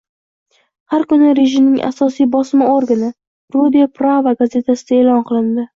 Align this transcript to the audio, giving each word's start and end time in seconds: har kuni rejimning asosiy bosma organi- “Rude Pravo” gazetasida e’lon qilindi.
har 0.93 1.03
kuni 1.11 1.33
rejimning 1.41 1.75
asosiy 1.91 2.29
bosma 2.39 2.71
organi- 2.79 3.13
“Rude 3.59 3.87
Pravo” 4.01 4.39
gazetasida 4.43 5.01
e’lon 5.03 5.27
qilindi. 5.33 5.69